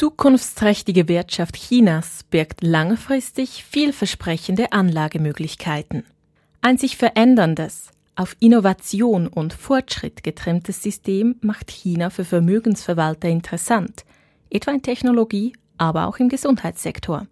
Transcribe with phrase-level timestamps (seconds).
[0.00, 6.06] zukunftsträchtige Wirtschaft Chinas birgt langfristig vielversprechende Anlagemöglichkeiten.
[6.62, 14.06] Ein sich veränderndes, auf Innovation und Fortschritt getrimmtes System macht China für Vermögensverwalter interessant,
[14.48, 17.26] etwa in Technologie, aber auch im Gesundheitssektor.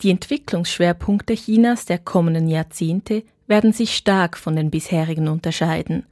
[0.00, 6.06] Die Entwicklungsschwerpunkte Chinas der kommenden Jahrzehnte werden sich stark von den bisherigen unterscheiden.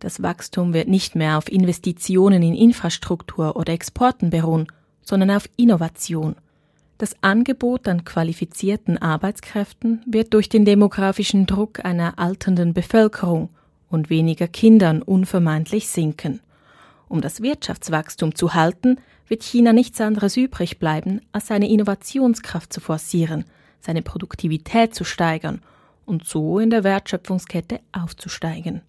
[0.00, 4.66] Das Wachstum wird nicht mehr auf Investitionen in Infrastruktur oder Exporten beruhen,
[5.02, 6.36] sondern auf Innovation.
[6.98, 13.48] Das Angebot an qualifizierten Arbeitskräften wird durch den demografischen Druck einer alternden Bevölkerung
[13.88, 16.40] und weniger Kindern unvermeidlich sinken.
[17.08, 22.80] Um das Wirtschaftswachstum zu halten, wird China nichts anderes übrig bleiben, als seine Innovationskraft zu
[22.80, 23.44] forcieren,
[23.80, 25.62] seine Produktivität zu steigern
[26.04, 28.82] und so in der Wertschöpfungskette aufzusteigen.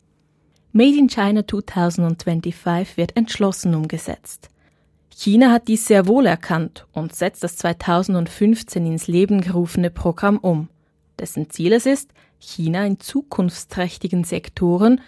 [0.74, 4.50] Made in China 2025 wird entschlossen umgesetzt.
[5.16, 10.70] China hat dies sehr wohl erkannt und setzt das 2015 ins Leben gerufene Programm um,
[11.20, 15.02] dessen Ziel es ist, China in zukunftsträchtigen Sektoren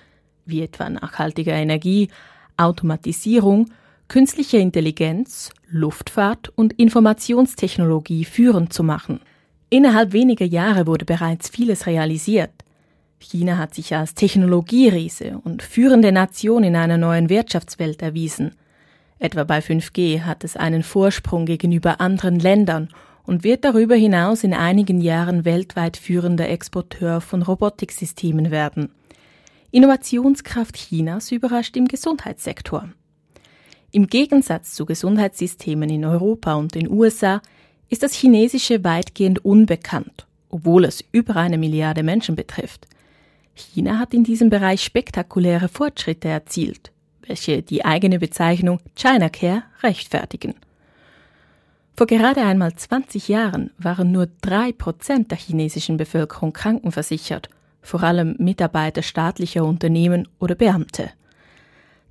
[0.46, 2.10] wie etwa nachhaltiger Energie,
[2.58, 3.72] Automatisierung,
[4.08, 9.22] künstliche Intelligenz, Luftfahrt und Informationstechnologie führend zu machen.
[9.70, 12.52] Innerhalb weniger Jahre wurde bereits vieles realisiert.
[13.20, 18.52] China hat sich als Technologieriese und führende Nation in einer neuen Wirtschaftswelt erwiesen–
[19.24, 22.90] Etwa bei 5G hat es einen Vorsprung gegenüber anderen Ländern
[23.26, 28.92] und wird darüber hinaus in einigen Jahren weltweit führender Exporteur von Robotiksystemen werden.
[29.72, 32.90] Innovationskraft Chinas überrascht im Gesundheitssektor.
[33.92, 37.42] Im Gegensatz zu Gesundheitssystemen in Europa und den USA
[37.88, 42.88] ist das chinesische weitgehend unbekannt, obwohl es über eine Milliarde Menschen betrifft.
[43.56, 46.93] China hat in diesem Bereich spektakuläre Fortschritte erzielt
[47.28, 50.56] welche die eigene Bezeichnung China Care rechtfertigen.
[51.96, 57.50] Vor gerade einmal 20 Jahren waren nur drei Prozent der chinesischen Bevölkerung krankenversichert,
[57.82, 61.12] vor allem Mitarbeiter staatlicher Unternehmen oder Beamte.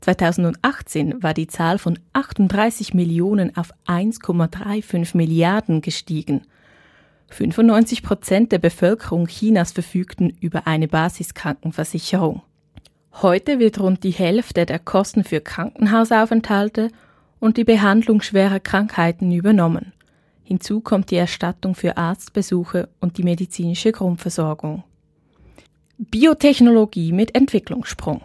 [0.03, 6.42] 2018 war die Zahl von 38 Millionen auf 1,35 Milliarden gestiegen.
[7.28, 12.42] 95 Prozent der Bevölkerung Chinas verfügten über eine Basiskrankenversicherung.
[13.21, 16.89] Heute wird rund die Hälfte der Kosten für Krankenhausaufenthalte
[17.41, 19.93] und die Behandlung schwerer Krankheiten übernommen.
[20.43, 24.83] Hinzu kommt die Erstattung für Arztbesuche und die medizinische Grundversorgung.
[25.99, 28.23] Biotechnologie mit Entwicklungssprung.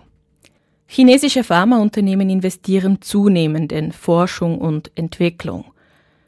[0.88, 5.66] Chinesische Pharmaunternehmen investieren zunehmend in Forschung und Entwicklung.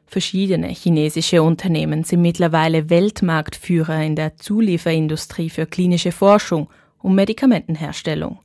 [0.06, 6.68] Verschiedene chinesische Unternehmen sind mittlerweile Weltmarktführer in der Zulieferindustrie für klinische Forschung
[7.00, 8.40] und Medikamentenherstellung.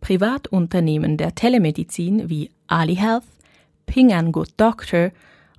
[0.00, 3.24] Privatunternehmen der Telemedizin wie Ali Health,
[3.86, 5.10] Ping An Good Doctor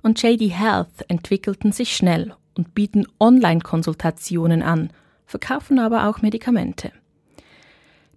[0.02, 4.90] und JD Health entwickelten sich schnell und bieten Online-Konsultationen an,
[5.26, 6.92] verkaufen aber auch Medikamente.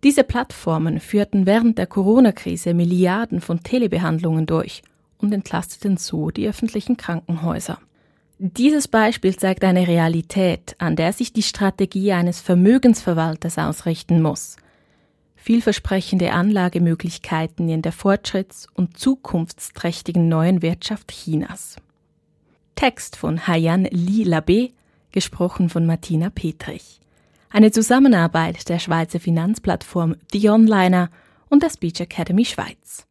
[0.03, 4.83] Diese Plattformen führten während der Corona-Krise Milliarden von Telebehandlungen durch
[5.17, 7.79] und entlasteten so die öffentlichen Krankenhäuser.
[8.37, 14.57] Dieses Beispiel zeigt eine Realität, an der sich die Strategie eines Vermögensverwalters ausrichten muss
[15.45, 21.75] vielversprechende Anlagemöglichkeiten in der fortschritts- und zukunftsträchtigen neuen Wirtschaft Chinas.
[22.73, 24.71] Text von Haiyan Li Labé,
[25.11, 26.99] gesprochen von Martina Petrich.
[27.51, 31.11] Eine Zusammenarbeit der Schweizer Finanzplattform The Onliner
[31.47, 33.04] und der Speech Academy Schweiz.